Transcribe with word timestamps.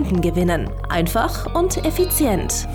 Kunden 0.00 0.22
gewinnen. 0.22 0.70
Einfach 0.88 1.54
und 1.54 1.84
effizient. 1.84 2.66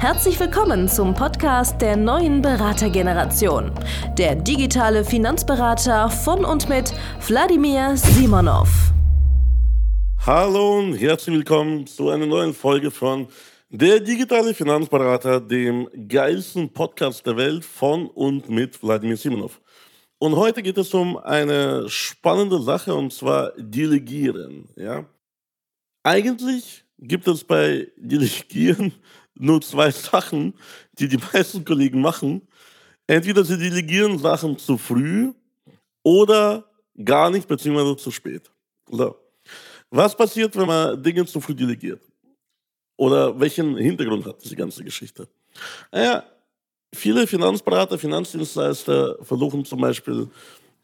Herzlich 0.00 0.40
willkommen 0.40 0.88
zum 0.88 1.14
Podcast 1.14 1.80
der 1.80 1.96
neuen 1.96 2.42
Beratergeneration. 2.42 3.70
Der 4.18 4.34
digitale 4.34 5.04
Finanzberater 5.04 6.10
von 6.10 6.44
und 6.44 6.68
mit 6.68 6.92
Wladimir 7.28 7.96
Simonov. 7.96 8.92
Hallo 10.26 10.80
und 10.80 10.94
herzlich 10.94 11.36
willkommen 11.36 11.86
zu 11.86 12.08
einer 12.08 12.26
neuen 12.26 12.52
Folge 12.52 12.90
von 12.90 13.28
Der 13.70 14.00
digitale 14.00 14.52
Finanzberater, 14.52 15.40
dem 15.40 15.88
geilsten 16.08 16.72
Podcast 16.72 17.24
der 17.24 17.36
Welt 17.36 17.64
von 17.64 18.08
und 18.08 18.48
mit 18.48 18.82
Wladimir 18.82 19.16
Simonov. 19.16 19.60
Und 20.18 20.34
heute 20.34 20.64
geht 20.64 20.78
es 20.78 20.92
um 20.92 21.18
eine 21.18 21.88
spannende 21.88 22.60
Sache 22.60 22.92
und 22.92 23.12
zwar 23.12 23.52
Delegieren. 23.56 24.68
Ja? 24.74 25.04
Eigentlich 26.08 26.84
gibt 26.98 27.28
es 27.28 27.44
bei 27.44 27.86
Delegieren 27.98 28.94
nur 29.34 29.60
zwei 29.60 29.90
Sachen, 29.90 30.54
die 30.98 31.06
die 31.06 31.18
meisten 31.18 31.62
Kollegen 31.62 32.00
machen. 32.00 32.48
Entweder 33.06 33.44
sie 33.44 33.58
delegieren 33.58 34.18
Sachen 34.18 34.56
zu 34.56 34.78
früh 34.78 35.34
oder 36.02 36.64
gar 37.04 37.28
nicht, 37.28 37.46
beziehungsweise 37.46 37.94
zu 37.98 38.10
spät. 38.10 38.50
So. 38.90 39.16
Was 39.90 40.16
passiert, 40.16 40.56
wenn 40.56 40.66
man 40.66 41.02
Dinge 41.02 41.26
zu 41.26 41.42
früh 41.42 41.54
delegiert? 41.54 42.00
Oder 42.96 43.38
welchen 43.38 43.76
Hintergrund 43.76 44.24
hat 44.24 44.42
diese 44.42 44.56
ganze 44.56 44.82
Geschichte? 44.82 45.28
Naja, 45.92 46.24
viele 46.94 47.26
Finanzberater, 47.26 47.98
Finanzdienstleister 47.98 49.18
versuchen 49.22 49.62
zum 49.62 49.82
Beispiel 49.82 50.30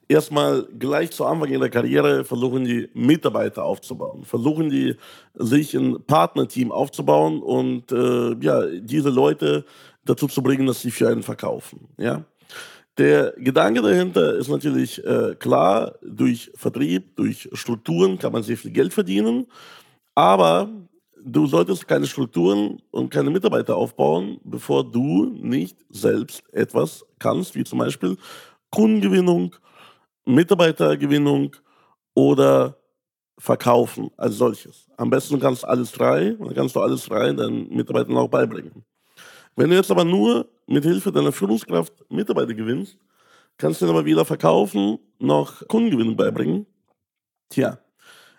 erstmal 0.09 0.67
gleich 0.79 1.11
zu 1.11 1.25
Anfang 1.25 1.51
in 1.51 1.61
der 1.61 1.71
Karriere 1.71 2.25
versuchen 2.25 2.65
die 2.65 2.89
Mitarbeiter 2.95 3.65
aufzubauen, 3.65 4.25
versuchen 4.25 4.71
die 4.71 4.97
sich 5.35 5.75
ein 5.75 6.03
Partnerteam 6.07 6.73
aufzubauen 6.73 7.43
und 7.43 7.93
äh, 7.93 8.35
ja, 8.41 8.67
diese 8.67 9.11
Leute 9.11 9.65
dazu 10.05 10.27
zu 10.27 10.43
bringen, 10.43 10.67
dass 10.67 10.83
sie 10.83 10.91
für 10.91 11.09
einen 11.09 11.23
verkaufen. 11.23 11.89
Ja? 11.99 12.25
Der 12.99 13.35
Gedanke 13.39 13.83
dahinter 13.83 14.35
ist 14.35 14.49
natürlich 14.49 15.05
äh, 15.05 15.35
klar, 15.35 15.95
durch 16.03 16.53
Vertrieb, 16.55 17.17
durch 17.17 17.49
Strukturen 17.53 18.19
kann 18.19 18.33
man 18.33 18.43
sehr 18.43 18.57
viel 18.57 18.71
Geld 18.71 18.93
verdienen, 18.93 19.47
aber 20.15 20.69
du 21.25 21.47
solltest 21.47 21.89
keine 21.89 22.07
Strukturen 22.07 22.81
und 22.91 23.11
keine 23.11 23.31
Mitarbeiter 23.31 23.77
aufbauen, 23.77 24.39
bevor 24.45 24.89
du 24.89 25.27
nicht 25.41 25.79
selbst 25.89 26.43
etwas 26.53 27.05
kannst, 27.19 27.55
wie 27.57 27.65
zum 27.65 27.79
Beispiel 27.79 28.17
Kundengewinnung, 28.71 29.57
Mitarbeitergewinnung 30.25 31.55
oder 32.15 32.77
Verkaufen 33.37 34.11
als 34.17 34.37
solches. 34.37 34.87
Am 34.97 35.11
besten 35.11 35.41
kannst 35.41 35.65
du 35.65 35.67
alles 35.67 35.93
drei, 35.93 36.37
dann 36.39 36.55
kannst 36.55 36.77
du 36.77 36.81
alles 36.81 37.05
drei 37.05 37.33
deinen 37.33 37.69
Mitarbeitern 37.69 38.17
auch 38.17 38.29
beibringen. 38.29 38.85
Wenn 39.57 39.71
du 39.71 39.77
jetzt 39.77 39.91
aber 39.91 40.05
nur 40.05 40.49
mit 40.67 40.85
Hilfe 40.85 41.13
deiner 41.13 41.33
Führungskraft 41.33 41.93
Mitarbeiter 42.11 42.55
gewinnst, 42.55 42.97
kannst 43.59 43.81
du 43.81 43.87
dann 43.87 43.95
aber 43.95 44.05
weder 44.05 44.25
verkaufen 44.25 44.99
noch 45.19 45.67
Kundengewinnung 45.69 46.17
beibringen. 46.17 46.67
Tja, 47.49 47.79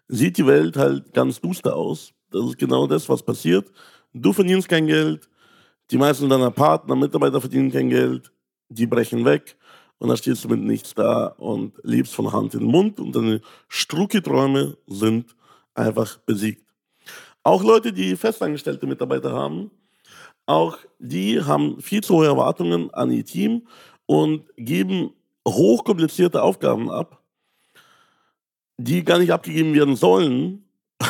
sieht 0.08 0.38
die 0.38 0.48
Welt 0.48 0.78
halt 0.78 1.14
ganz 1.14 1.40
duster 1.40 1.76
aus. 1.76 2.14
Das 2.32 2.46
ist 2.46 2.58
genau 2.58 2.88
das, 2.88 3.08
was 3.08 3.24
passiert. 3.24 3.72
Du 4.14 4.34
verdienst 4.34 4.70
kein 4.70 4.88
Geld, 4.88 5.30
die 5.92 5.98
meisten 5.98 6.30
deiner 6.30 6.52
Partner, 6.52 6.96
Mitarbeiter 6.96 7.40
verdienen 7.40 7.72
kein 7.72 7.90
Geld, 7.90 8.32
die 8.70 8.88
brechen 8.88 9.26
weg 9.26 9.58
und 10.00 10.10
dann 10.10 10.18
stehst 10.18 10.44
du 10.44 10.50
mit 10.50 10.60
nichts 10.60 10.94
da 10.94 11.28
und 11.28 11.74
lebst 11.84 12.14
von 12.14 12.32
Hand 12.32 12.54
in 12.54 12.64
Mund 12.64 13.00
und 13.00 13.16
deine 13.16 13.42
Strucki-Träume 13.68 14.78
sind 14.88 15.36
einfach 15.74 16.18
besiegt. 16.20 16.64
Auch 17.44 17.64
Leute, 17.64 17.94
die 17.94 18.16
festangestellte 18.16 18.88
Mitarbeiter 18.88 19.32
haben, 19.32 19.72
auch 20.46 20.78
die 21.00 21.42
haben 21.44 21.82
viel 21.82 22.04
zu 22.04 22.16
hohe 22.16 22.28
Erwartungen 22.28 22.94
an 22.94 23.12
ihr 23.12 23.26
Team 23.26 23.68
und 24.06 24.46
geben 24.58 25.12
hochkomplizierte 25.48 26.42
Aufgaben 26.42 26.90
ab, 26.90 27.22
die 28.78 29.04
gar 29.04 29.20
nicht 29.20 29.32
abgegeben 29.32 29.74
werden 29.74 29.96
sollen 29.96 30.66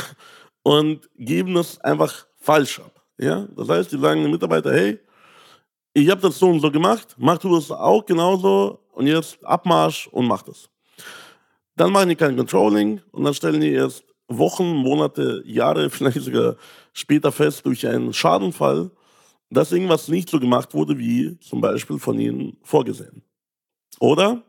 und 0.64 1.10
geben 1.18 1.56
das 1.56 1.80
einfach 1.82 2.28
falsch 2.36 2.80
ab. 2.80 3.02
Ja? 3.18 3.48
Das 3.56 3.70
heißt, 3.70 3.92
die 3.92 4.00
sagen 4.00 4.22
den 4.22 4.32
Mitarbeiter, 4.32 4.74
hey, 4.74 5.00
ich 5.96 6.10
habe 6.10 6.22
das 6.22 6.38
so 6.38 6.50
und 6.50 6.60
so 6.60 6.70
gemacht, 6.70 7.16
mach 7.18 7.38
du 7.38 7.56
das 7.56 7.72
auch 7.72 8.06
genauso 8.06 8.80
und 8.92 9.08
jetzt 9.08 9.44
Abmarsch 9.46 10.08
und 10.08 10.28
mach 10.28 10.42
das. 10.42 10.70
Dann 11.78 11.92
machen 11.92 12.10
die 12.10 12.16
kein 12.18 12.36
Controlling 12.36 13.02
und 13.12 13.24
dann 13.24 13.34
stellen 13.34 13.62
die 13.62 13.72
erst 13.72 14.04
Wochen, 14.28 14.76
Monate, 14.76 15.42
Jahre, 15.46 15.90
vielleicht 15.90 16.22
sogar 16.22 16.58
später 16.92 17.32
fest 17.32 17.66
durch 17.66 17.88
einen 17.88 18.12
Schadenfall, 18.14 18.92
dass 19.50 19.72
irgendwas 19.72 20.10
nicht 20.10 20.30
so 20.30 20.38
gemacht 20.38 20.74
wurde, 20.74 20.98
wie 20.98 21.40
zum 21.40 21.62
Beispiel 21.62 21.98
von 21.98 22.20
ihnen 22.20 22.58
vorgesehen. 22.62 23.24
Oder 24.00 24.44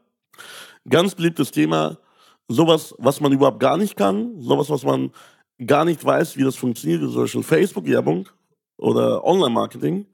ganz 0.89 1.15
beliebtes 1.15 1.53
Thema, 1.53 1.99
sowas, 2.49 2.93
was 2.99 3.21
man 3.21 3.33
überhaupt 3.33 3.61
gar 3.61 3.77
nicht 3.77 3.97
kann, 3.97 4.41
sowas, 4.41 4.69
was 4.69 4.83
man 4.83 5.13
gar 5.65 5.85
nicht 5.85 6.05
weiß, 6.05 6.37
wie 6.37 6.43
das 6.43 6.57
funktioniert, 6.57 7.03
wie 7.03 7.07
zum 7.07 7.23
Beispiel 7.23 7.43
Facebook-Werbung 7.45 8.29
oder 8.79 9.25
Online-Marketing. 9.25 10.07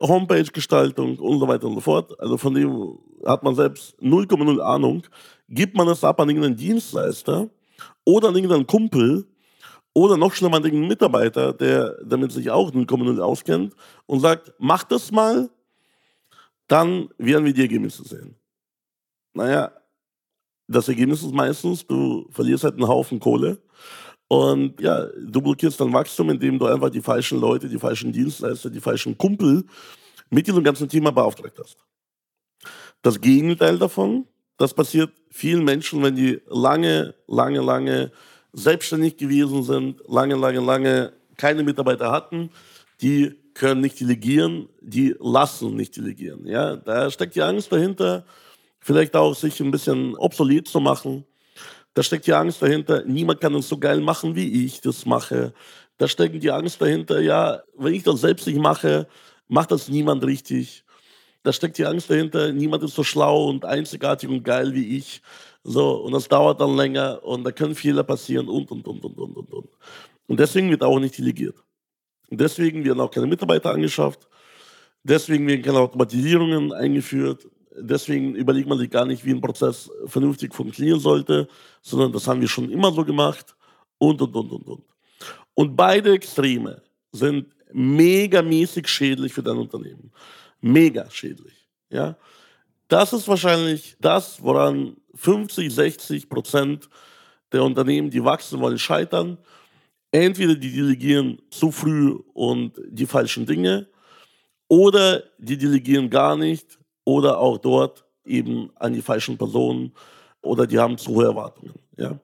Homepage-Gestaltung 0.00 1.18
und 1.18 1.38
so 1.40 1.48
weiter 1.48 1.66
und 1.66 1.74
so 1.74 1.80
fort. 1.80 2.18
Also 2.20 2.36
von 2.36 2.54
dem 2.54 2.98
hat 3.24 3.42
man 3.42 3.54
selbst 3.54 3.98
0,0 4.00 4.60
Ahnung. 4.60 5.02
Gibt 5.48 5.76
man 5.76 5.86
das 5.86 6.04
ab 6.04 6.20
an 6.20 6.28
irgendeinen 6.28 6.56
Dienstleister 6.56 7.48
oder 8.04 8.28
an 8.28 8.34
irgendeinen 8.34 8.66
Kumpel 8.66 9.26
oder 9.94 10.16
noch 10.16 10.34
schlimmer 10.34 10.58
an 10.58 10.64
irgendeinen 10.64 10.88
Mitarbeiter, 10.88 11.52
der 11.52 11.96
damit 12.04 12.32
sich 12.32 12.50
auch 12.50 12.70
0,0 12.70 13.18
auskennt 13.20 13.74
und 14.06 14.20
sagt, 14.20 14.52
mach 14.58 14.84
das 14.84 15.10
mal, 15.10 15.48
dann 16.68 17.08
werden 17.16 17.44
wir 17.44 17.54
die 17.54 17.62
Ergebnisse 17.62 18.04
sehen. 18.04 18.36
Naja, 19.32 19.72
das 20.68 20.88
Ergebnis 20.88 21.22
ist 21.22 21.32
meistens, 21.32 21.86
du 21.86 22.26
verlierst 22.30 22.64
halt 22.64 22.74
einen 22.74 22.88
Haufen 22.88 23.20
Kohle 23.20 23.58
und 24.28 24.80
ja, 24.80 25.06
du 25.06 25.40
blockierst 25.40 25.80
dann 25.80 25.92
Wachstum, 25.92 26.30
indem 26.30 26.58
du 26.58 26.66
einfach 26.66 26.90
die 26.90 27.00
falschen 27.00 27.40
Leute, 27.40 27.68
die 27.68 27.78
falschen 27.78 28.12
Dienstleister, 28.12 28.70
die 28.70 28.80
falschen 28.80 29.16
Kumpel 29.16 29.64
mit 30.30 30.46
diesem 30.46 30.64
ganzen 30.64 30.88
Thema 30.88 31.12
beauftragt 31.12 31.58
hast. 31.58 31.76
Das 33.02 33.20
Gegenteil 33.20 33.78
davon, 33.78 34.26
das 34.56 34.74
passiert 34.74 35.12
vielen 35.30 35.64
Menschen, 35.64 36.02
wenn 36.02 36.16
die 36.16 36.40
lange, 36.48 37.14
lange, 37.28 37.60
lange 37.60 38.10
selbstständig 38.52 39.16
gewesen 39.16 39.62
sind, 39.62 40.02
lange, 40.08 40.34
lange, 40.34 40.60
lange 40.60 41.12
keine 41.36 41.62
Mitarbeiter 41.62 42.10
hatten, 42.10 42.50
die 43.02 43.36
können 43.54 43.80
nicht 43.80 44.00
delegieren, 44.00 44.68
die 44.80 45.14
lassen 45.20 45.76
nicht 45.76 45.96
delegieren. 45.96 46.46
Ja, 46.46 46.76
da 46.76 47.10
steckt 47.10 47.36
die 47.36 47.42
Angst 47.42 47.70
dahinter, 47.70 48.24
vielleicht 48.80 49.14
auch 49.14 49.34
sich 49.34 49.60
ein 49.60 49.70
bisschen 49.70 50.16
obsolet 50.16 50.66
zu 50.66 50.80
machen 50.80 51.24
da 51.96 52.02
steckt 52.02 52.26
die 52.26 52.34
Angst 52.34 52.60
dahinter, 52.60 53.04
niemand 53.06 53.40
kann 53.40 53.54
es 53.54 53.70
so 53.70 53.78
geil 53.78 54.02
machen, 54.02 54.36
wie 54.36 54.66
ich 54.66 54.82
das 54.82 55.06
mache. 55.06 55.54
Da 55.96 56.06
steckt 56.06 56.42
die 56.42 56.50
Angst 56.50 56.78
dahinter, 56.78 57.20
ja, 57.20 57.62
wenn 57.74 57.94
ich 57.94 58.02
das 58.02 58.20
selbst 58.20 58.46
nicht 58.46 58.58
mache, 58.58 59.08
macht 59.48 59.70
das 59.70 59.88
niemand 59.88 60.22
richtig. 60.22 60.84
Da 61.42 61.54
steckt 61.54 61.78
die 61.78 61.86
Angst 61.86 62.10
dahinter, 62.10 62.52
niemand 62.52 62.82
ist 62.82 62.94
so 62.94 63.02
schlau 63.02 63.46
und 63.48 63.64
einzigartig 63.64 64.28
und 64.28 64.42
geil 64.42 64.74
wie 64.74 64.98
ich. 64.98 65.22
So, 65.64 66.02
und 66.02 66.12
das 66.12 66.28
dauert 66.28 66.60
dann 66.60 66.76
länger 66.76 67.24
und 67.24 67.44
da 67.44 67.50
können 67.50 67.74
Fehler 67.74 68.04
passieren 68.04 68.50
und, 68.50 68.70
und, 68.70 68.86
und, 68.86 69.02
und, 69.02 69.18
und, 69.18 69.34
und, 69.34 69.52
und. 69.54 69.68
Und 70.26 70.38
deswegen 70.38 70.68
wird 70.68 70.82
auch 70.82 70.98
nicht 70.98 71.16
delegiert. 71.16 71.56
Und 72.28 72.38
deswegen 72.42 72.84
werden 72.84 73.00
auch 73.00 73.10
keine 73.10 73.26
Mitarbeiter 73.26 73.70
angeschafft. 73.70 74.28
Deswegen 75.02 75.46
werden 75.46 75.62
keine 75.62 75.78
Automatisierungen 75.78 76.74
eingeführt 76.74 77.46
deswegen 77.78 78.34
überlegt 78.34 78.68
man 78.68 78.78
sich 78.78 78.90
gar 78.90 79.04
nicht, 79.04 79.24
wie 79.24 79.32
ein 79.32 79.40
Prozess 79.40 79.90
vernünftig 80.06 80.54
funktionieren 80.54 81.00
sollte, 81.00 81.48
sondern 81.82 82.12
das 82.12 82.26
haben 82.26 82.40
wir 82.40 82.48
schon 82.48 82.70
immer 82.70 82.92
so 82.92 83.04
gemacht 83.04 83.54
und, 83.98 84.20
und, 84.20 84.34
und, 84.34 84.52
und, 84.52 84.66
und. 84.66 84.84
Und 85.54 85.76
beide 85.76 86.12
Extreme 86.12 86.82
sind 87.12 87.46
megamäßig 87.72 88.86
schädlich 88.88 89.32
für 89.32 89.42
dein 89.42 89.56
Unternehmen. 89.56 90.12
Mega 90.60 91.10
schädlich. 91.10 91.68
Ja? 91.90 92.16
Das 92.88 93.12
ist 93.12 93.26
wahrscheinlich 93.26 93.96
das, 94.00 94.42
woran 94.42 94.96
50, 95.14 95.72
60 95.72 96.28
Prozent 96.28 96.88
der 97.52 97.62
Unternehmen, 97.62 98.10
die 98.10 98.22
wachsen 98.22 98.60
wollen, 98.60 98.78
scheitern. 98.78 99.38
Entweder 100.10 100.54
die 100.54 100.72
delegieren 100.72 101.40
zu 101.50 101.70
früh 101.70 102.18
und 102.32 102.72
die 102.88 103.06
falschen 103.06 103.46
Dinge, 103.46 103.88
oder 104.68 105.22
die 105.38 105.56
delegieren 105.56 106.10
gar 106.10 106.36
nicht, 106.36 106.78
oder 107.06 107.38
auch 107.38 107.56
dort 107.56 108.04
eben 108.26 108.70
an 108.74 108.92
die 108.92 109.00
falschen 109.00 109.38
Personen, 109.38 109.92
oder 110.42 110.66
die 110.66 110.78
haben 110.78 110.98
zu 110.98 111.14
hohe 111.14 111.24
Erwartungen. 111.24 111.74
Ja? 111.96 112.18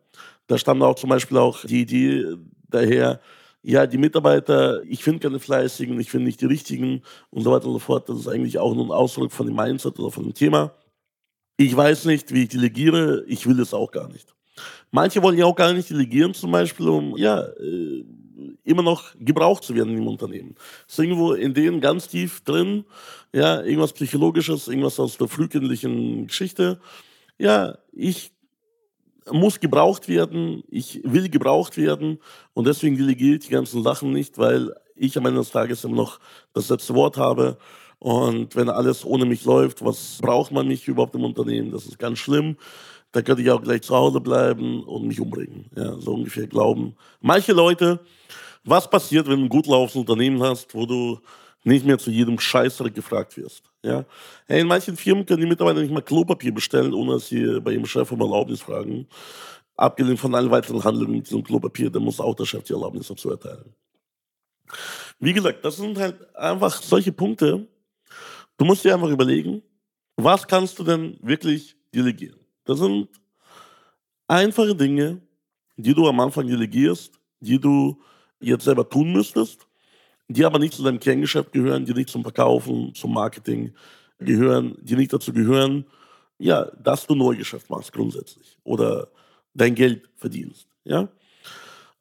Da 0.46 0.58
stammt 0.58 0.82
auch 0.82 0.96
zum 0.96 1.10
Beispiel 1.10 1.38
auch 1.38 1.64
die 1.64 1.82
Idee 1.82 2.36
daher, 2.68 3.20
ja, 3.62 3.86
die 3.86 3.98
Mitarbeiter, 3.98 4.82
ich 4.84 5.04
finde 5.04 5.20
keine 5.20 5.38
fleißigen, 5.38 5.98
ich 6.00 6.10
finde 6.10 6.26
nicht 6.26 6.40
die 6.40 6.46
richtigen 6.46 7.02
und 7.30 7.42
so 7.42 7.52
weiter 7.52 7.66
und 7.66 7.74
so 7.74 7.78
fort. 7.78 8.08
Das 8.08 8.18
ist 8.18 8.28
eigentlich 8.28 8.58
auch 8.58 8.74
nur 8.74 8.86
ein 8.86 8.90
Ausdruck 8.90 9.30
von 9.30 9.46
dem 9.46 9.54
Mindset 9.54 9.98
oder 10.00 10.10
von 10.10 10.24
dem 10.24 10.34
Thema. 10.34 10.72
Ich 11.56 11.76
weiß 11.76 12.06
nicht, 12.06 12.32
wie 12.34 12.42
ich 12.42 12.48
delegiere, 12.48 13.24
ich 13.28 13.46
will 13.46 13.60
es 13.60 13.72
auch 13.72 13.90
gar 13.92 14.08
nicht. 14.08 14.34
Manche 14.90 15.22
wollen 15.22 15.38
ja 15.38 15.46
auch 15.46 15.54
gar 15.54 15.72
nicht 15.72 15.90
delegieren, 15.90 16.34
zum 16.34 16.50
Beispiel, 16.50 16.88
um 16.88 17.16
ja, 17.16 17.40
äh, 17.40 18.04
immer 18.64 18.82
noch 18.82 19.14
gebraucht 19.18 19.64
zu 19.64 19.74
werden 19.74 19.96
im 19.96 20.06
Unternehmen. 20.06 20.54
Das 20.86 20.98
ist 20.98 21.04
irgendwo 21.04 21.32
in 21.32 21.54
denen 21.54 21.80
ganz 21.80 22.08
tief 22.08 22.42
drin, 22.42 22.84
ja, 23.32 23.62
irgendwas 23.62 23.92
Psychologisches, 23.92 24.68
irgendwas 24.68 24.98
aus 25.00 25.18
der 25.18 25.28
frühkindlichen 25.28 26.26
Geschichte. 26.26 26.80
Ja, 27.38 27.78
ich 27.92 28.32
muss 29.30 29.60
gebraucht 29.60 30.08
werden, 30.08 30.64
ich 30.68 31.00
will 31.04 31.28
gebraucht 31.28 31.76
werden 31.76 32.18
und 32.54 32.66
deswegen 32.66 32.96
delegiere 32.96 33.36
ich 33.36 33.46
die 33.46 33.52
ganzen 33.52 33.82
Sachen 33.82 34.12
nicht, 34.12 34.38
weil 34.38 34.72
ich 34.96 35.16
am 35.16 35.26
Ende 35.26 35.40
des 35.40 35.50
Tages 35.50 35.84
immer 35.84 35.96
noch 35.96 36.20
das 36.52 36.68
letzte 36.68 36.94
Wort 36.94 37.16
habe. 37.16 37.58
Und 37.98 38.56
wenn 38.56 38.68
alles 38.68 39.04
ohne 39.04 39.24
mich 39.24 39.44
läuft, 39.44 39.84
was 39.84 40.18
braucht 40.20 40.50
man 40.50 40.66
mich 40.66 40.88
überhaupt 40.88 41.14
im 41.14 41.24
Unternehmen? 41.24 41.70
Das 41.70 41.86
ist 41.86 41.98
ganz 41.98 42.18
schlimm. 42.18 42.56
Da 43.12 43.22
könnte 43.22 43.42
ich 43.42 43.50
auch 43.50 43.62
gleich 43.62 43.82
zu 43.82 43.94
Hause 43.94 44.20
bleiben 44.20 44.82
und 44.84 45.06
mich 45.06 45.20
umbringen. 45.20 45.66
Ja, 45.76 45.98
so 46.00 46.14
ungefähr 46.14 46.46
glauben 46.46 46.96
manche 47.20 47.52
Leute, 47.52 48.00
was 48.64 48.88
passiert, 48.88 49.26
wenn 49.28 49.40
du 49.40 49.46
ein 49.46 49.48
gut 49.48 49.66
laufendes 49.66 49.96
Unternehmen 49.96 50.42
hast, 50.42 50.74
wo 50.74 50.86
du 50.86 51.20
nicht 51.64 51.84
mehr 51.84 51.98
zu 51.98 52.10
jedem 52.10 52.38
Scheißdreck 52.38 52.94
gefragt 52.94 53.36
wirst. 53.36 53.70
Ja? 53.84 54.04
Hey, 54.46 54.60
in 54.60 54.66
manchen 54.66 54.96
Firmen 54.96 55.26
können 55.26 55.42
die 55.42 55.48
Mitarbeiter 55.48 55.80
nicht 55.80 55.92
mal 55.92 56.02
Klopapier 56.02 56.52
bestellen, 56.52 56.92
ohne 56.92 57.14
dass 57.14 57.28
sie 57.28 57.60
bei 57.60 57.72
ihrem 57.72 57.86
Chef 57.86 58.10
um 58.10 58.20
Erlaubnis 58.20 58.60
fragen. 58.60 59.06
Abgelehnt 59.76 60.20
von 60.20 60.34
allen 60.34 60.50
weiteren 60.50 60.82
Handlungen 60.82 61.16
mit 61.16 61.26
diesem 61.26 61.42
Klopapier, 61.42 61.90
dann 61.90 62.02
muss 62.02 62.20
auch 62.20 62.34
der 62.34 62.44
Chef 62.44 62.64
die 62.64 62.72
Erlaubnis 62.72 63.08
dazu 63.08 63.30
erteilen. 63.30 63.74
Wie 65.18 65.32
gesagt, 65.32 65.64
das 65.64 65.76
sind 65.76 65.98
halt 65.98 66.34
einfach 66.34 66.82
solche 66.82 67.12
Punkte. 67.12 67.66
Du 68.56 68.64
musst 68.64 68.84
dir 68.84 68.94
einfach 68.94 69.08
überlegen, 69.08 69.62
was 70.16 70.46
kannst 70.46 70.78
du 70.78 70.84
denn 70.84 71.18
wirklich 71.22 71.76
delegieren? 71.94 72.41
Das 72.64 72.78
sind 72.78 73.08
einfache 74.28 74.74
Dinge, 74.74 75.20
die 75.76 75.94
du 75.94 76.06
am 76.08 76.20
Anfang 76.20 76.46
delegierst, 76.46 77.18
die 77.40 77.58
du 77.58 78.00
jetzt 78.40 78.64
selber 78.64 78.88
tun 78.88 79.12
müsstest 79.12 79.66
die 80.32 80.44
aber 80.44 80.58
nicht 80.58 80.74
zu 80.74 80.82
deinem 80.82 81.00
Kerngeschäft 81.00 81.52
gehören, 81.52 81.84
die 81.84 81.94
nicht 81.94 82.08
zum 82.08 82.22
Verkaufen, 82.22 82.94
zum 82.94 83.12
Marketing 83.12 83.72
gehören, 84.18 84.76
die 84.80 84.96
nicht 84.96 85.12
dazu 85.12 85.32
gehören, 85.32 85.84
ja, 86.38 86.64
dass 86.82 87.06
du 87.06 87.14
Neugeschäft 87.14 87.70
machst 87.70 87.92
grundsätzlich 87.92 88.58
oder 88.64 89.08
dein 89.54 89.74
Geld 89.74 90.08
verdienst. 90.16 90.66
Ja? 90.84 91.08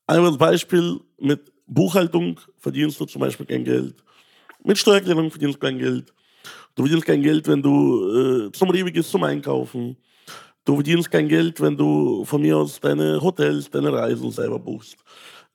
Ein 0.07 0.37
Beispiel 0.37 0.99
mit 1.19 1.51
Buchhaltung 1.67 2.39
verdienst 2.57 2.99
du 2.99 3.05
zum 3.05 3.21
Beispiel 3.21 3.45
kein 3.45 3.63
Geld, 3.63 3.95
mit 4.63 4.77
Steuererklärung 4.77 5.31
verdienst 5.31 5.55
du 5.55 5.59
kein 5.59 5.77
Geld, 5.77 6.13
du 6.75 6.83
verdienst 6.83 7.05
kein 7.05 7.21
Geld, 7.21 7.47
wenn 7.47 7.61
du 7.61 8.47
äh, 8.47 8.51
zum 8.51 8.69
Rewe 8.69 8.91
gehst 8.91 9.11
zum 9.11 9.23
Einkaufen, 9.23 9.97
du 10.65 10.75
verdienst 10.75 11.11
kein 11.11 11.27
Geld, 11.27 11.59
wenn 11.61 11.77
du 11.77 12.25
von 12.25 12.41
mir 12.41 12.57
aus 12.57 12.79
deine 12.79 13.21
Hotels, 13.21 13.69
deine 13.69 13.91
Reisen 13.91 14.31
selber 14.31 14.59
buchst. 14.59 14.97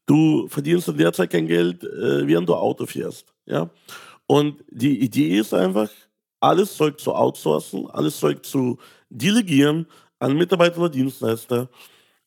Du 0.06 0.46
verdienst 0.48 0.88
in 0.88 0.96
der 0.96 1.12
Zeit 1.12 1.30
kein 1.30 1.46
Geld, 1.46 1.82
äh, 1.82 2.26
während 2.26 2.48
du 2.48 2.54
Auto 2.54 2.86
fährst. 2.86 3.32
Ja? 3.44 3.70
Und 4.26 4.64
die 4.70 5.00
Idee 5.00 5.38
ist 5.38 5.52
einfach, 5.52 5.90
alles 6.40 6.76
Zeug 6.76 7.00
zu 7.00 7.14
outsourcen, 7.14 7.88
alles 7.90 8.18
Zeug 8.18 8.44
zu 8.44 8.78
delegieren 9.08 9.86
an 10.18 10.36
Mitarbeiter 10.36 10.78
oder 10.78 10.90
Dienstleister, 10.90 11.68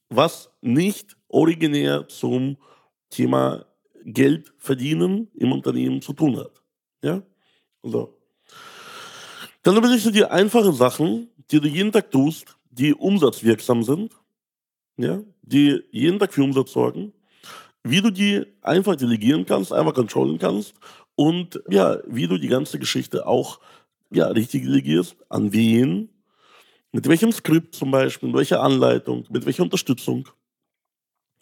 was 0.10 0.50
nicht 0.62 1.16
originär 1.28 2.08
zum 2.08 2.58
Thema 3.10 3.66
Geld 4.04 4.54
verdienen 4.58 5.30
im 5.36 5.52
Unternehmen 5.52 6.02
zu 6.02 6.14
tun 6.14 6.38
hat. 6.38 6.62
Ja? 7.04 7.22
So. 7.84 8.18
Dann 9.64 9.78
überlegst 9.78 10.06
du 10.06 10.12
dir 10.12 10.32
einfache 10.32 10.74
Sachen, 10.74 11.30
die 11.52 11.60
du 11.60 11.68
jeden 11.68 11.92
Tag 11.92 12.12
tust, 12.12 12.58
die 12.70 12.94
umsatzwirksam 12.94 13.84
sind, 13.84 14.14
ja? 14.98 15.22
die 15.42 15.82
jeden 15.92 16.20
Tag 16.20 16.34
für 16.34 16.44
Umsatz 16.44 16.72
sorgen 16.72 17.14
wie 17.84 18.02
du 18.02 18.12
die 18.12 18.46
einfach 18.62 18.96
delegieren 18.96 19.46
kannst, 19.46 19.74
einfach 19.74 19.94
controllen 19.94 20.38
kannst 20.38 20.74
und 21.16 21.62
ja, 21.70 21.98
wie 22.08 22.28
du 22.28 22.38
die 22.38 22.48
ganze 22.48 22.80
Geschichte 22.80 23.28
auch 23.28 23.60
ja, 24.12 24.28
richtig 24.28 24.64
delegierst, 24.64 25.16
an 25.30 25.54
wen, 25.54 26.10
mit 26.92 27.08
welchem 27.08 27.32
Skript 27.32 27.76
zum 27.76 27.92
Beispiel, 27.92 28.30
mit 28.30 28.38
welcher 28.38 28.62
Anleitung, 28.62 29.26
mit 29.30 29.46
welcher 29.46 29.64
Unterstützung. 29.64 30.28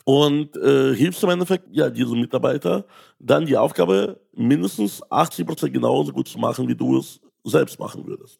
Und 0.03 0.56
äh, 0.56 0.95
hilfst 0.95 1.23
im 1.23 1.30
Endeffekt 1.30 1.68
ja, 1.71 1.89
diesem 1.89 2.21
Mitarbeiter 2.21 2.85
dann 3.19 3.45
die 3.45 3.57
Aufgabe 3.57 4.21
mindestens 4.33 5.03
80% 5.03 5.69
genauso 5.69 6.13
gut 6.13 6.30
zu 6.30 6.39
machen, 6.39 6.68
wie 6.68 6.75
du 6.75 6.97
es 6.97 7.19
selbst 7.44 7.77
machen 7.77 8.06
würdest. 8.06 8.39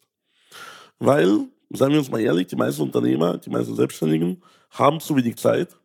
Weil, 0.98 1.46
seien 1.70 1.92
wir 1.92 1.98
uns 1.98 2.10
mal 2.10 2.20
ehrlich, 2.20 2.46
die 2.46 2.56
meisten 2.56 2.82
Unternehmer, 2.82 3.38
die 3.38 3.50
meisten 3.50 3.74
Selbstständigen 3.74 4.42
haben 4.70 5.00
zu 5.00 5.16
wenig 5.16 5.36
Zeit 5.36 5.76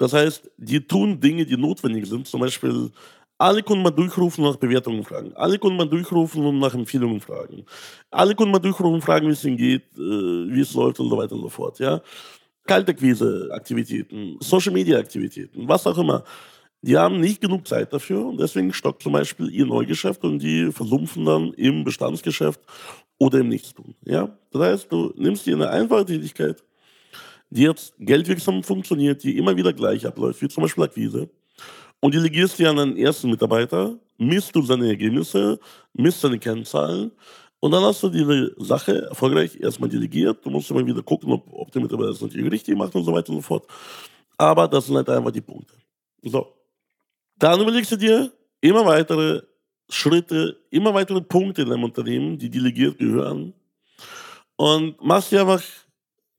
das 0.00 0.14
heißt, 0.14 0.50
die 0.56 0.80
tun 0.80 1.20
Dinge, 1.20 1.44
die 1.44 1.58
notwendig 1.58 2.06
sind. 2.06 2.26
Zum 2.26 2.40
Beispiel 2.40 2.90
alle 3.36 3.62
Kunden 3.62 3.82
mal 3.82 3.90
durchrufen 3.90 4.42
und 4.42 4.52
nach 4.52 4.58
Bewertungen 4.58 5.04
fragen. 5.04 5.34
Alle 5.34 5.58
Kunden 5.58 5.76
mal 5.76 5.88
durchrufen 5.88 6.42
und 6.46 6.58
nach 6.58 6.72
Empfehlungen 6.72 7.20
fragen. 7.20 7.66
Alle 8.10 8.34
Kunden 8.34 8.50
mal 8.50 8.60
durchrufen, 8.60 9.02
fragen, 9.02 9.28
wie 9.28 9.32
es 9.32 9.44
ihnen 9.44 9.58
geht, 9.58 9.82
äh, 9.98 10.54
wie 10.54 10.60
es 10.60 10.72
läuft 10.72 11.00
und 11.00 11.10
so 11.10 11.18
weiter 11.18 11.34
und 11.34 11.42
so 11.42 11.50
fort. 11.50 11.78
Ja? 11.80 12.00
Kaltakquise-Aktivitäten, 12.66 14.38
Social-Media-Aktivitäten, 14.40 15.68
was 15.68 15.86
auch 15.86 15.98
immer. 15.98 16.24
Die 16.80 16.96
haben 16.96 17.20
nicht 17.20 17.42
genug 17.42 17.68
Zeit 17.68 17.92
dafür 17.92 18.24
und 18.24 18.40
deswegen 18.40 18.72
stockt 18.72 19.02
zum 19.02 19.12
Beispiel 19.12 19.50
ihr 19.50 19.66
Neugeschäft 19.66 20.24
und 20.24 20.38
die 20.38 20.72
versumpfen 20.72 21.26
dann 21.26 21.52
im 21.52 21.84
Bestandsgeschäft 21.84 22.60
oder 23.20 23.38
im 23.38 23.48
Nichtstun. 23.48 23.94
Ja? 24.04 24.36
Das 24.50 24.62
heißt, 24.62 24.92
du 24.92 25.12
nimmst 25.16 25.46
dir 25.46 25.54
eine 25.54 25.70
einfache 25.70 26.06
Tätigkeit, 26.06 26.64
die 27.50 27.62
jetzt 27.62 27.94
geldwirksam 27.98 28.64
funktioniert, 28.64 29.22
die 29.22 29.36
immer 29.36 29.56
wieder 29.56 29.72
gleich 29.72 30.06
abläuft, 30.06 30.40
wie 30.42 30.48
zum 30.48 30.62
Beispiel 30.62 30.84
Akquise, 30.84 31.28
und 32.00 32.14
delegierst 32.14 32.58
die 32.58 32.66
an 32.66 32.78
einen 32.78 32.96
ersten 32.96 33.30
Mitarbeiter, 33.30 33.98
misst 34.16 34.56
du 34.56 34.62
seine 34.62 34.88
Ergebnisse, 34.88 35.60
misst 35.92 36.22
seine 36.22 36.38
Kennzahlen 36.38 37.12
und 37.60 37.72
dann 37.72 37.84
hast 37.84 38.02
du 38.02 38.08
diese 38.08 38.54
Sache 38.56 39.02
erfolgreich 39.02 39.60
erstmal 39.60 39.90
delegiert. 39.90 40.44
Du 40.44 40.48
musst 40.48 40.70
immer 40.70 40.86
wieder 40.86 41.02
gucken, 41.02 41.30
ob, 41.30 41.46
ob 41.52 41.70
der 41.70 41.82
Mitarbeiter 41.82 42.10
das 42.10 42.22
natürlich 42.22 42.50
richtig 42.50 42.76
macht 42.76 42.94
und 42.94 43.04
so 43.04 43.12
weiter 43.12 43.28
und 43.30 43.36
so 43.36 43.42
fort. 43.42 43.66
Aber 44.38 44.66
das 44.66 44.86
sind 44.86 44.96
halt 44.96 45.10
einfach 45.10 45.30
die 45.30 45.42
Punkte. 45.42 45.74
So. 46.22 46.54
Dann 47.36 47.60
überlegst 47.60 47.92
du 47.92 47.96
dir 47.96 48.32
immer 48.62 48.86
weitere 48.86 49.42
Schritte, 49.90 50.60
immer 50.70 50.94
weitere 50.94 51.20
Punkte 51.20 51.62
in 51.62 51.70
deinem 51.70 51.84
Unternehmen, 51.84 52.38
die 52.38 52.50
delegiert 52.50 52.98
gehören. 52.98 53.54
Und 54.56 55.02
machst 55.02 55.32
dir 55.32 55.40
einfach 55.40 55.62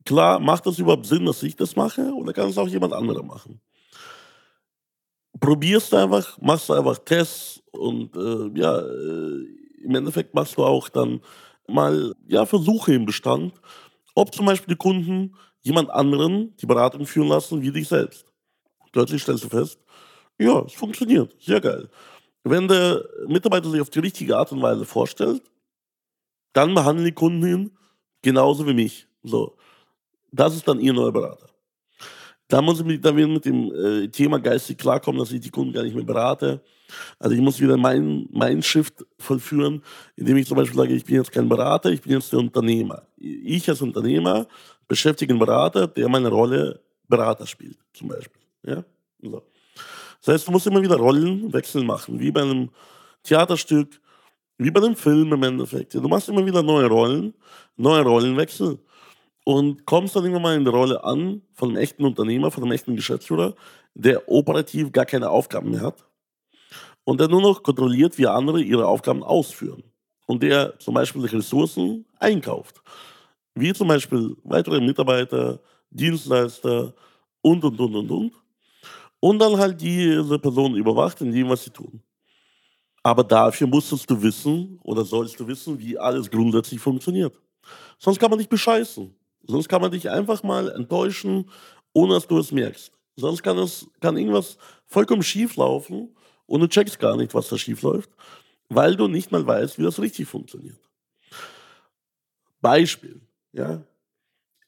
klar, 0.05 0.39
macht 0.39 0.65
das 0.65 0.79
überhaupt 0.79 1.05
Sinn, 1.05 1.25
dass 1.25 1.43
ich 1.43 1.55
das 1.55 1.75
mache 1.75 2.13
oder 2.13 2.33
kann 2.33 2.49
es 2.49 2.57
auch 2.57 2.67
jemand 2.67 2.93
anderer 2.93 3.23
machen? 3.23 3.59
Probierst 5.39 5.93
einfach, 5.93 6.39
machst 6.39 6.69
einfach 6.69 6.97
Tests 6.99 7.61
und 7.71 8.15
äh, 8.15 8.59
ja, 8.59 8.79
äh, 8.79 9.45
im 9.83 9.95
Endeffekt 9.95 10.33
machst 10.35 10.57
du 10.57 10.63
auch 10.63 10.89
dann 10.89 11.21
mal 11.67 12.13
ja, 12.27 12.45
Versuche 12.45 12.93
im 12.93 13.05
Bestand, 13.05 13.53
ob 14.13 14.33
zum 14.33 14.45
Beispiel 14.45 14.75
die 14.75 14.77
Kunden 14.77 15.35
jemand 15.61 15.89
anderen 15.89 16.55
die 16.57 16.65
Beratung 16.65 17.05
führen 17.05 17.29
lassen 17.29 17.61
wie 17.61 17.71
dich 17.71 17.87
selbst. 17.87 18.25
Plötzlich 18.91 19.23
stellst 19.23 19.45
du 19.45 19.49
fest, 19.49 19.79
ja, 20.37 20.63
es 20.65 20.73
funktioniert, 20.73 21.35
sehr 21.39 21.61
geil. 21.61 21.89
Wenn 22.43 22.67
der 22.67 23.03
Mitarbeiter 23.27 23.69
sich 23.69 23.81
auf 23.81 23.89
die 23.89 23.99
richtige 23.99 24.37
Art 24.37 24.51
und 24.51 24.61
Weise 24.61 24.85
vorstellt, 24.85 25.43
dann 26.53 26.73
behandeln 26.73 27.05
die 27.05 27.13
Kunden 27.13 27.45
ihn 27.45 27.71
genauso 28.21 28.65
wie 28.67 28.73
mich. 28.73 29.07
So. 29.23 29.55
Das 30.31 30.55
ist 30.55 30.67
dann 30.67 30.79
Ihr 30.79 30.93
neuer 30.93 31.11
Berater. 31.11 31.47
Da 32.47 32.61
muss 32.61 32.81
ich 32.81 32.99
dann 32.99 33.15
wieder 33.15 33.27
mit 33.27 33.45
dem 33.45 33.71
äh, 33.73 34.07
Thema 34.09 34.37
geistig 34.37 34.77
klarkommen, 34.77 35.19
dass 35.19 35.31
ich 35.31 35.39
die 35.39 35.49
Kunden 35.49 35.71
gar 35.71 35.83
nicht 35.83 35.95
mehr 35.95 36.03
berate. 36.03 36.61
Also 37.17 37.33
ich 37.33 37.41
muss 37.41 37.61
wieder 37.61 37.77
meinen 37.77 38.27
mein 38.31 38.61
Shift 38.61 39.05
vollführen, 39.17 39.81
indem 40.17 40.35
ich 40.35 40.47
zum 40.47 40.57
Beispiel 40.57 40.77
sage, 40.77 40.93
ich 40.93 41.05
bin 41.05 41.15
jetzt 41.15 41.31
kein 41.31 41.47
Berater, 41.47 41.91
ich 41.91 42.01
bin 42.01 42.11
jetzt 42.11 42.31
der 42.33 42.39
Unternehmer. 42.39 43.03
Ich 43.17 43.69
als 43.69 43.81
Unternehmer 43.81 44.47
beschäftige 44.89 45.31
einen 45.31 45.39
Berater, 45.39 45.87
der 45.87 46.09
meine 46.09 46.27
Rolle 46.27 46.81
Berater 47.07 47.47
spielt, 47.47 47.77
zum 47.93 48.09
Beispiel. 48.09 48.41
Ja? 48.63 48.83
So. 49.21 49.43
Das 50.23 50.35
heißt, 50.35 50.47
du 50.47 50.51
musst 50.51 50.67
immer 50.67 50.81
wieder 50.81 50.97
Rollenwechsel 50.97 51.83
machen, 51.83 52.19
wie 52.19 52.31
bei 52.31 52.41
einem 52.41 52.69
Theaterstück, 53.23 53.99
wie 54.57 54.71
bei 54.71 54.81
einem 54.81 54.95
Film 54.95 55.33
im 55.33 55.43
Endeffekt. 55.43 55.95
Du 55.95 56.07
machst 56.07 56.29
immer 56.29 56.45
wieder 56.45 56.61
neue 56.61 56.87
Rollen, 56.87 57.33
neue 57.75 58.03
Rollenwechsel 58.03 58.79
und 59.43 59.85
kommst 59.85 60.15
dann 60.15 60.23
irgendwann 60.23 60.43
mal 60.43 60.55
in 60.55 60.63
der 60.63 60.73
Rolle 60.73 61.03
an 61.03 61.41
von 61.53 61.69
einem 61.69 61.77
echten 61.77 62.05
Unternehmer, 62.05 62.51
von 62.51 62.63
einem 62.63 62.73
echten 62.73 62.95
Geschäftsführer, 62.95 63.55
der 63.95 64.29
operativ 64.29 64.91
gar 64.91 65.05
keine 65.05 65.29
Aufgaben 65.29 65.71
mehr 65.71 65.81
hat 65.81 66.05
und 67.03 67.19
der 67.19 67.27
nur 67.27 67.41
noch 67.41 67.63
kontrolliert, 67.63 68.17
wie 68.17 68.27
andere 68.27 68.61
ihre 68.61 68.87
Aufgaben 68.87 69.23
ausführen. 69.23 69.83
Und 70.27 70.43
der 70.43 70.77
zum 70.79 70.93
Beispiel 70.93 71.25
Ressourcen 71.25 72.05
einkauft. 72.19 72.81
Wie 73.55 73.73
zum 73.73 73.87
Beispiel 73.87 74.37
weitere 74.43 74.79
Mitarbeiter, 74.79 75.59
Dienstleister 75.89 76.93
und, 77.41 77.65
und, 77.65 77.79
und, 77.79 77.95
und, 77.95 78.11
und. 78.11 78.33
Und 79.21 79.39
dann 79.39 79.57
halt 79.57 79.79
diese 79.79 80.37
Person 80.39 80.75
überwacht 80.75 81.21
in 81.21 81.31
dem, 81.31 81.47
was 81.47 81.63
sie 81.63 81.69
tun. 81.69 82.01
Aber 83.03 83.23
dafür 83.23 83.67
musstest 83.67 84.09
du 84.09 84.21
wissen 84.21 84.79
oder 84.83 85.05
sollst 85.05 85.39
du 85.39 85.47
wissen, 85.47 85.79
wie 85.79 85.97
alles 85.97 86.29
grundsätzlich 86.29 86.81
funktioniert. 86.81 87.39
Sonst 87.97 88.19
kann 88.19 88.29
man 88.29 88.39
dich 88.39 88.49
bescheißen. 88.49 89.15
Sonst 89.43 89.69
kann 89.69 89.81
man 89.81 89.91
dich 89.91 90.09
einfach 90.09 90.43
mal 90.43 90.69
enttäuschen, 90.71 91.49
ohne 91.93 92.15
dass 92.15 92.27
du 92.27 92.39
es 92.39 92.51
merkst. 92.51 92.91
Sonst 93.15 93.43
kann, 93.43 93.57
es, 93.59 93.87
kann 93.99 94.17
irgendwas 94.17 94.57
vollkommen 94.87 95.23
schief 95.23 95.55
laufen 95.55 96.15
und 96.47 96.59
du 96.59 96.67
checkst 96.67 96.99
gar 96.99 97.15
nicht, 97.15 97.33
was 97.33 97.49
da 97.49 97.57
schief 97.57 97.81
läuft, 97.83 98.09
weil 98.69 98.95
du 98.95 99.07
nicht 99.07 99.31
mal 99.31 99.45
weißt, 99.45 99.77
wie 99.77 99.83
das 99.83 99.99
richtig 99.99 100.27
funktioniert. 100.27 100.79
Beispiel. 102.59 103.21
Ja? 103.51 103.83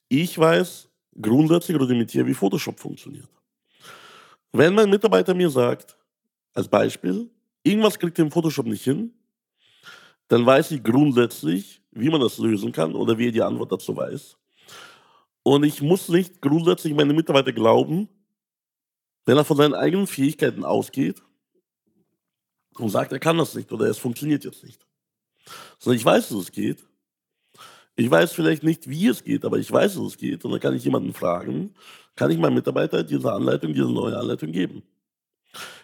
Ich 0.10 0.38
weiß 0.38 0.90
grundsätzlich 1.20 1.80
rudimentiert, 1.80 2.28
wie 2.28 2.34
Photoshop 2.34 2.80
funktioniert. 2.80 3.30
Wenn 4.54 4.76
mein 4.76 4.90
Mitarbeiter 4.90 5.34
mir 5.34 5.50
sagt, 5.50 5.98
als 6.54 6.68
Beispiel, 6.68 7.30
irgendwas 7.64 7.98
kriegt 7.98 8.20
er 8.20 8.26
im 8.26 8.32
Photoshop 8.32 8.68
nicht 8.68 8.84
hin, 8.84 9.12
dann 10.28 10.46
weiß 10.46 10.72
ich 10.72 10.84
grundsätzlich, 10.84 11.82
wie 11.92 12.10
man 12.10 12.22
das 12.22 12.38
lösen 12.38 12.72
kann 12.72 12.94
oder 12.96 13.18
wie 13.18 13.28
er 13.28 13.32
die 13.32 13.42
Antwort 13.42 13.72
dazu 13.72 13.96
weiß. 13.98 14.38
Und 15.42 15.64
ich 15.64 15.82
muss 15.82 16.08
nicht 16.08 16.40
grundsätzlich 16.40 16.94
meine 16.94 17.14
Mitarbeiter 17.14 17.52
glauben, 17.52 18.08
wenn 19.26 19.38
er 19.38 19.44
von 19.44 19.58
seinen 19.58 19.74
eigenen 19.74 20.06
Fähigkeiten 20.06 20.64
ausgeht 20.64 21.24
und 22.76 22.90
sagt, 22.90 23.12
er 23.12 23.20
kann 23.20 23.38
das 23.40 23.56
nicht 23.56 23.72
oder 23.72 23.88
es 23.88 23.98
funktioniert 23.98 24.44
jetzt 24.46 24.64
nicht. 24.64 24.86
Sondern 25.80 25.98
ich 25.98 26.06
weiß, 26.06 26.30
dass 26.30 26.38
es 26.38 26.52
geht. 26.52 26.86
Ich 27.96 28.10
weiß 28.10 28.34
vielleicht 28.34 28.64
nicht, 28.64 28.90
wie 28.90 29.08
es 29.08 29.24
geht, 29.24 29.46
aber 29.46 29.58
ich 29.58 29.72
weiß, 29.72 29.96
dass 29.96 30.04
es 30.04 30.18
geht. 30.18 30.44
Und 30.46 30.52
dann 30.52 30.60
kann 30.60 30.76
ich 30.76 30.84
jemanden 30.84 31.14
fragen, 31.14 31.76
kann 32.16 32.32
ich 32.32 32.38
meinem 32.38 32.56
Mitarbeiter 32.56 33.04
diese 33.04 33.32
Anleitung, 33.32 33.74
diese 33.74 33.92
neue 33.92 34.18
Anleitung 34.18 34.52
geben. 34.52 34.84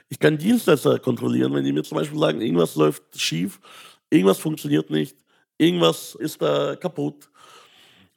Ich 0.10 0.18
kann 0.18 0.38
Dienstleister 0.38 0.98
kontrollieren, 0.98 1.54
wenn 1.54 1.64
die 1.64 1.72
mir 1.72 1.84
zum 1.84 1.98
Beispiel 1.98 2.18
sagen, 2.18 2.42
irgendwas 2.42 2.76
läuft 2.76 3.20
schief, 3.20 3.60
irgendwas 4.10 4.40
funktioniert 4.40 4.90
nicht, 4.90 5.18
irgendwas 5.58 6.16
ist 6.16 6.42
da 6.42 6.76
kaputt, 6.76 7.30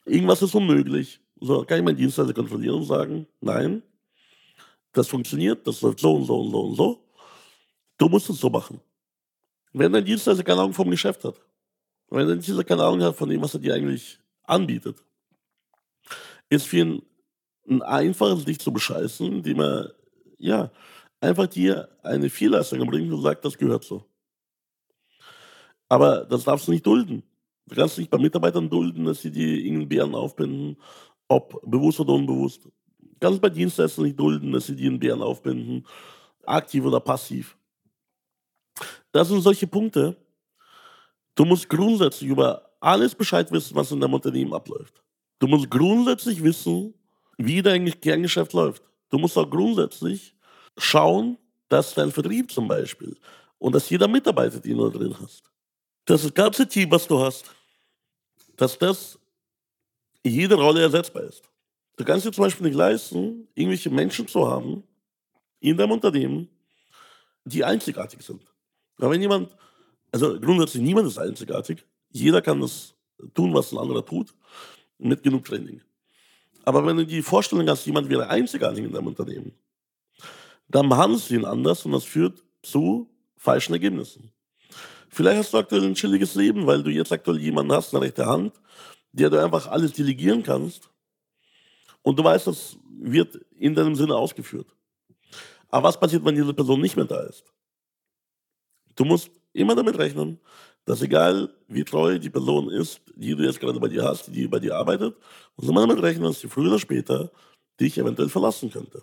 irgendwas 0.05 0.41
ist 0.41 0.55
unmöglich. 0.55 1.19
So 1.39 1.63
kann 1.63 1.77
ich 1.77 1.83
meinen 1.83 1.97
Dienstleister 1.97 2.33
kontrollieren 2.33 2.77
und 2.77 2.85
sagen, 2.85 3.27
nein, 3.41 3.83
das 4.91 5.07
funktioniert, 5.07 5.67
das 5.67 5.81
läuft 5.81 5.99
so 5.99 6.15
und 6.15 6.25
so 6.25 6.39
und 6.41 6.51
so 6.51 6.61
und 6.61 6.75
so. 6.75 7.03
Du 7.97 8.09
musst 8.09 8.29
es 8.29 8.39
so 8.39 8.49
machen. 8.49 8.79
Wenn 9.71 9.91
dein 9.91 10.05
Dienstleister 10.05 10.43
keine 10.43 10.61
Ahnung 10.61 10.73
vom 10.73 10.89
Geschäft 10.89 11.23
hat, 11.23 11.39
wenn 12.17 12.27
dein 12.27 12.37
Dienstleister 12.37 12.63
keine 12.63 12.83
Ahnung 12.83 13.03
hat 13.03 13.15
von 13.15 13.29
dem, 13.29 13.41
was 13.41 13.53
er 13.53 13.59
dir 13.59 13.73
eigentlich 13.73 14.19
anbietet, 14.43 15.03
ist 16.49 16.67
für 16.67 16.77
ihn 16.77 17.01
ein 17.67 17.81
einfaches, 17.81 18.45
dich 18.45 18.59
zu 18.59 18.71
bescheißen, 18.71 19.25
indem 19.25 19.61
er, 19.61 19.93
ja, 20.37 20.71
einfach 21.21 21.47
dir 21.47 21.89
eine 22.03 22.29
Fehlleistung 22.29 22.85
bringt 22.87 23.11
und 23.11 23.21
sagt, 23.21 23.45
das 23.45 23.57
gehört 23.57 23.83
so. 23.83 24.05
Aber 25.89 26.25
das 26.25 26.43
darfst 26.43 26.67
du 26.67 26.71
nicht 26.71 26.85
dulden. 26.85 27.23
Du 27.65 27.75
kannst 27.75 27.97
nicht 27.97 28.09
bei 28.09 28.17
Mitarbeitern 28.17 28.69
dulden, 28.69 29.05
dass 29.05 29.21
sie 29.21 29.31
dir 29.31 29.47
irgendeinen 29.47 29.89
Bären 29.89 30.15
aufbinden, 30.15 30.77
ob 31.27 31.61
bewusst 31.63 31.99
oder 31.99 32.13
unbewusst. 32.13 32.65
Du 32.65 32.71
kannst 33.19 33.41
bei 33.41 33.49
Dienstleistern 33.49 34.05
nicht 34.05 34.19
dulden, 34.19 34.51
dass 34.51 34.65
sie 34.65 34.75
dir 34.75 34.89
einen 34.89 34.99
Bären 34.99 35.21
aufbinden, 35.21 35.85
aktiv 36.45 36.83
oder 36.83 36.99
passiv. 36.99 37.57
Das 39.11 39.29
sind 39.29 39.41
solche 39.41 39.67
Punkte. 39.67 40.17
Du 41.35 41.45
musst 41.45 41.69
grundsätzlich 41.69 42.29
über 42.29 42.69
alles 42.79 43.15
Bescheid 43.15 43.51
wissen, 43.51 43.75
was 43.75 43.91
in 43.91 43.99
deinem 43.99 44.13
Unternehmen 44.13 44.53
abläuft. 44.53 45.01
Du 45.39 45.47
musst 45.47 45.69
grundsätzlich 45.69 46.43
wissen, 46.43 46.93
wie 47.37 47.61
dein 47.61 47.85
Kerngeschäft 47.99 48.53
läuft. 48.53 48.83
Du 49.09 49.17
musst 49.17 49.37
auch 49.37 49.49
grundsätzlich 49.49 50.35
schauen, 50.77 51.37
dass 51.69 51.93
dein 51.93 52.11
Vertrieb 52.11 52.51
zum 52.51 52.67
Beispiel 52.67 53.17
und 53.57 53.73
dass 53.73 53.89
jeder 53.89 54.07
Mitarbeiter, 54.07 54.59
den 54.59 54.77
du 54.77 54.89
drin 54.89 55.15
hast, 55.19 55.43
das 56.05 56.33
ganze 56.33 56.67
Team, 56.67 56.91
was 56.91 57.07
du 57.07 57.19
hast, 57.19 57.45
dass 58.57 58.77
das 58.77 59.17
jede 60.23 60.55
Rolle 60.55 60.81
ersetzbar 60.81 61.23
ist. 61.23 61.43
Du 61.95 62.03
kannst 62.03 62.25
dir 62.25 62.31
zum 62.31 62.43
Beispiel 62.43 62.67
nicht 62.67 62.75
leisten, 62.75 63.47
irgendwelche 63.53 63.89
Menschen 63.89 64.27
zu 64.27 64.47
haben 64.47 64.83
in 65.59 65.77
deinem 65.77 65.91
Unternehmen, 65.91 66.49
die 67.45 67.63
einzigartig 67.63 68.21
sind. 68.21 68.41
Aber 68.97 69.11
wenn 69.11 69.21
jemand, 69.21 69.55
also 70.13 70.39
grundsätzlich 70.39 70.83
niemand 70.83 71.07
ist 71.07 71.17
einzigartig, 71.17 71.83
jeder 72.11 72.41
kann 72.41 72.61
das 72.61 72.93
tun, 73.33 73.53
was 73.53 73.71
ein 73.71 73.79
anderer 73.79 74.05
tut, 74.05 74.33
mit 74.99 75.23
genug 75.23 75.43
Training. 75.43 75.81
Aber 76.63 76.85
wenn 76.85 76.97
du 76.97 77.05
die 77.05 77.23
Vorstellung 77.23 77.67
hast, 77.67 77.85
jemand 77.85 78.09
wäre 78.09 78.29
einzigartig 78.29 78.85
in 78.85 78.93
deinem 78.93 79.07
Unternehmen, 79.07 79.53
dann 80.69 80.87
behandelst 80.87 81.29
du 81.29 81.35
ihn 81.35 81.45
anders 81.45 81.85
und 81.85 81.93
das 81.93 82.03
führt 82.03 82.43
zu 82.61 83.09
falschen 83.35 83.73
Ergebnissen. 83.73 84.31
Vielleicht 85.09 85.39
hast 85.39 85.53
du 85.53 85.57
aktuell 85.57 85.83
ein 85.83 85.95
chilliges 85.95 86.35
Leben, 86.35 86.65
weil 86.67 86.83
du 86.83 86.91
jetzt 86.91 87.11
aktuell 87.11 87.39
jemanden 87.39 87.73
hast, 87.73 87.93
eine 87.93 88.03
rechte 88.03 88.25
Hand, 88.25 88.53
der 89.11 89.29
du 89.29 89.43
einfach 89.43 89.67
alles 89.67 89.93
delegieren 89.93 90.43
kannst. 90.43 90.89
Und 92.03 92.17
du 92.19 92.23
weißt, 92.23 92.47
das 92.47 92.77
wird 92.99 93.39
in 93.57 93.73
deinem 93.73 93.95
Sinne 93.95 94.15
ausgeführt. 94.15 94.67
Aber 95.69 95.87
was 95.87 95.99
passiert, 95.99 96.23
wenn 96.23 96.35
diese 96.35 96.53
Person 96.53 96.81
nicht 96.81 96.95
mehr 96.95 97.05
da 97.05 97.21
ist? 97.21 97.43
Du 98.95 99.05
musst 99.05 99.31
immer 99.53 99.75
damit 99.75 99.97
rechnen, 99.97 100.39
dass 100.85 101.01
egal 101.01 101.49
wie 101.67 101.83
treu 101.83 102.19
die 102.19 102.29
Person 102.29 102.69
ist, 102.69 103.01
die 103.15 103.35
du 103.35 103.43
jetzt 103.43 103.59
gerade 103.59 103.79
bei 103.79 103.87
dir 103.87 104.03
hast, 104.03 104.27
die 104.27 104.47
bei 104.47 104.59
dir 104.59 104.75
arbeitet, 104.75 105.15
musst 105.55 105.69
immer 105.69 105.81
damit 105.87 106.01
rechnen, 106.03 106.25
dass 106.25 106.41
sie 106.41 106.49
früher 106.49 106.69
oder 106.69 106.79
später 106.79 107.31
dich 107.79 107.97
eventuell 107.97 108.29
verlassen 108.29 108.69
könnte. 108.71 109.01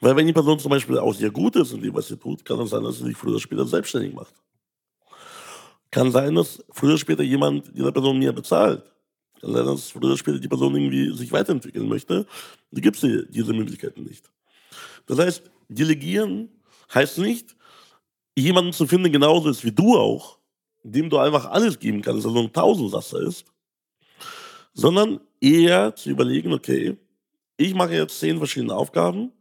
Weil 0.00 0.16
wenn 0.16 0.26
die 0.26 0.32
Person 0.32 0.58
zum 0.58 0.70
Beispiel 0.70 0.98
auch 0.98 1.14
sehr 1.14 1.30
gut 1.30 1.56
ist 1.56 1.72
in 1.72 1.82
dem, 1.82 1.94
was 1.94 2.08
sie 2.08 2.16
tut, 2.16 2.44
kann 2.44 2.60
es 2.60 2.70
sein, 2.70 2.82
dass 2.82 2.98
sie 2.98 3.04
sich 3.04 3.16
früher 3.16 3.32
oder 3.32 3.40
später 3.40 3.66
selbstständig 3.66 4.14
macht. 4.14 4.34
Kann 5.90 6.10
sein, 6.10 6.34
dass 6.34 6.64
früher 6.70 6.90
oder 6.90 6.98
später 6.98 7.22
jemand 7.22 7.76
dieser 7.76 7.92
Person 7.92 8.18
mehr 8.18 8.32
bezahlt. 8.32 8.82
Kann 9.40 9.52
sein, 9.52 9.66
dass 9.66 9.90
früher 9.90 10.04
oder 10.04 10.16
später 10.16 10.38
die 10.38 10.48
Person 10.48 10.74
irgendwie 10.74 11.14
sich 11.16 11.32
weiterentwickeln 11.32 11.88
möchte. 11.88 12.26
Da 12.70 12.80
gibt 12.80 13.02
es 13.02 13.28
diese 13.30 13.52
Möglichkeiten 13.52 14.04
nicht. 14.04 14.30
Das 15.06 15.18
heißt, 15.18 15.50
delegieren 15.68 16.48
heißt 16.94 17.18
nicht, 17.18 17.56
jemanden 18.36 18.72
zu 18.72 18.86
finden, 18.86 19.12
genauso 19.12 19.50
ist 19.50 19.64
wie 19.64 19.72
du 19.72 19.96
auch, 19.96 20.38
dem 20.82 21.10
du 21.10 21.18
einfach 21.18 21.46
alles 21.46 21.78
geben 21.78 22.02
kannst, 22.02 22.26
also 22.26 22.38
ein 22.40 22.52
Tausendsasser 22.52 23.20
ist, 23.20 23.44
sondern 24.72 25.20
eher 25.40 25.94
zu 25.94 26.10
überlegen, 26.10 26.52
okay, 26.52 26.96
ich 27.56 27.74
mache 27.74 27.94
jetzt 27.94 28.18
zehn 28.18 28.38
verschiedene 28.38 28.74
Aufgaben. 28.74 29.32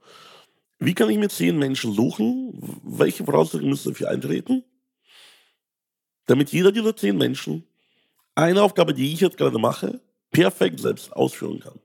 Wie 0.79 0.93
kann 0.93 1.09
ich 1.09 1.17
mir 1.17 1.29
zehn 1.29 1.57
Menschen 1.57 1.93
suchen? 1.93 2.53
Welche 2.83 3.23
Voraussetzungen 3.23 3.69
müssen 3.69 3.89
dafür 3.89 4.09
eintreten? 4.09 4.63
Damit 6.25 6.51
jeder 6.51 6.71
dieser 6.71 6.95
zehn 6.95 7.17
Menschen 7.17 7.65
eine 8.35 8.61
Aufgabe, 8.61 8.93
die 8.93 9.13
ich 9.13 9.19
jetzt 9.19 9.37
gerade 9.37 9.57
mache, 9.57 10.01
perfekt 10.31 10.79
selbst 10.79 11.11
ausführen 11.13 11.59
kann. 11.59 11.79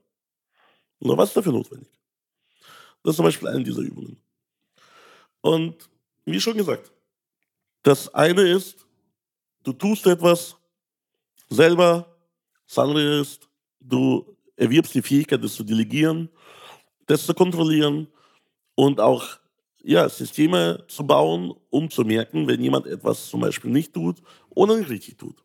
Und 0.99 1.17
was 1.17 1.29
ist 1.29 1.37
dafür 1.37 1.51
notwendig? 1.51 1.89
Das 3.03 3.11
ist 3.11 3.17
zum 3.17 3.25
Beispiel 3.25 3.49
eine 3.49 3.63
dieser 3.63 3.81
Übungen. 3.81 4.17
Und 5.41 5.89
wie 6.25 6.41
schon 6.41 6.57
gesagt, 6.57 6.91
das 7.85 8.13
eine 8.15 8.41
ist, 8.41 8.85
du 9.63 9.71
tust 9.71 10.07
etwas 10.07 10.57
selber, 11.49 12.17
das 12.67 12.79
andere 12.79 13.21
ist, 13.21 13.47
du 13.79 14.35
erwirbst 14.55 14.95
die 14.95 15.03
Fähigkeit, 15.03 15.43
das 15.43 15.53
zu 15.53 15.63
delegieren, 15.63 16.29
das 17.05 17.27
zu 17.27 17.35
kontrollieren 17.35 18.07
und 18.73 18.99
auch 18.99 19.37
ja, 19.83 20.09
Systeme 20.09 20.83
zu 20.87 21.05
bauen, 21.05 21.53
um 21.69 21.91
zu 21.91 22.01
merken, 22.01 22.47
wenn 22.47 22.59
jemand 22.59 22.87
etwas 22.87 23.29
zum 23.29 23.41
Beispiel 23.41 23.69
nicht 23.69 23.93
tut 23.93 24.17
oder 24.49 24.77
nicht 24.77 24.89
richtig 24.89 25.19
tut. 25.19 25.43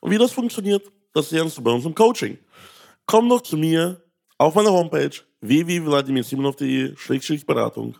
Und 0.00 0.10
wie 0.10 0.18
das 0.18 0.32
funktioniert, 0.32 0.90
das 1.12 1.30
lernst 1.30 1.58
du 1.58 1.62
bei 1.62 1.72
uns 1.72 1.84
im 1.84 1.94
Coaching. 1.94 2.38
Komm 3.04 3.28
doch 3.28 3.42
zu 3.42 3.58
mir 3.58 4.02
auf 4.38 4.54
meiner 4.54 4.72
Homepage 4.72 5.10
www.vladimirsimonov.de-beratung 5.42 7.98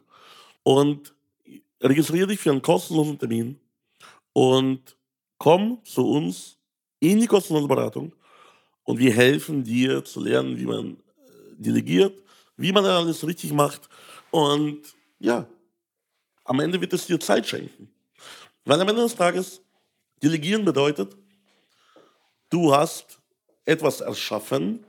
und 0.62 1.14
registriere 1.82 2.28
dich 2.28 2.40
für 2.40 2.52
einen 2.52 2.62
kostenlosen 2.62 3.18
Termin 3.18 3.58
und 4.32 4.96
komm 5.38 5.84
zu 5.84 6.08
uns 6.08 6.58
in 7.00 7.20
die 7.20 7.26
kostenlose 7.26 7.68
Beratung 7.68 8.14
und 8.84 8.98
wir 8.98 9.12
helfen 9.12 9.64
dir 9.64 10.04
zu 10.04 10.20
lernen, 10.20 10.58
wie 10.58 10.66
man 10.66 10.92
äh, 10.92 10.98
delegiert, 11.56 12.22
wie 12.56 12.72
man 12.72 12.84
alles 12.84 13.26
richtig 13.26 13.52
macht 13.52 13.88
und 14.30 14.82
ja, 15.18 15.46
am 16.44 16.60
Ende 16.60 16.80
wird 16.80 16.92
es 16.92 17.06
dir 17.06 17.20
Zeit 17.20 17.46
schenken. 17.46 17.92
Weil 18.64 18.80
am 18.80 18.88
Ende 18.88 19.02
des 19.02 19.14
Tages, 19.14 19.60
delegieren 20.22 20.64
bedeutet, 20.64 21.16
du 22.50 22.74
hast 22.74 23.20
etwas 23.64 24.00
erschaffen, 24.00 24.84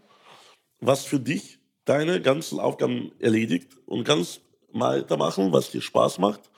was 0.80 1.06
für 1.06 1.20
dich 1.20 1.60
deine 1.86 2.22
ganzen 2.22 2.60
Aufgaben 2.60 3.12
erledigt 3.20 3.78
und 3.86 4.04
kannst 4.04 4.42
weitermachen, 4.72 5.52
was 5.52 5.72
dir 5.72 5.82
Spaß 5.82 6.18
macht, 6.20 6.50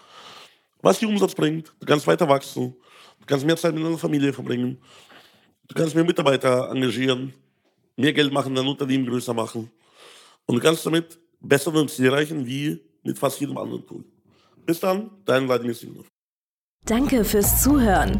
was 0.86 1.00
dir 1.00 1.10
Umsatz 1.10 1.34
bringt. 1.34 1.74
Du 1.80 1.86
kannst 1.86 2.06
weiter 2.06 2.30
wachsen, 2.30 2.76
du 3.20 3.26
kannst 3.26 3.44
mehr 3.44 3.58
Zeit 3.58 3.74
mit 3.74 3.84
deiner 3.84 3.98
Familie 3.98 4.32
verbringen, 4.32 4.78
du 5.68 5.74
kannst 5.74 5.96
mehr 5.96 6.04
Mitarbeiter 6.04 6.70
engagieren, 6.70 7.34
mehr 7.98 8.14
Geld 8.14 8.32
machen, 8.32 8.54
dein 8.54 8.68
Unternehmen 8.68 9.08
größer 9.08 9.34
machen 9.34 9.72
und 10.46 10.56
du 10.56 10.62
kannst 10.62 10.86
damit 10.86 11.20
bessere 11.40 11.86
Ziele 11.88 12.10
erreichen 12.10 12.46
wie 12.46 12.80
mit 13.04 13.18
fast 13.18 13.40
jedem 13.40 13.58
anderen 13.58 13.86
Tool. 13.86 14.06
Bis 14.66 14.80
dann, 14.80 15.10
dein 15.26 15.48
Vladimir 15.48 15.74
Simonov. 15.74 16.06
Danke 16.86 17.26
fürs 17.26 17.64
Zuhören. 17.64 18.20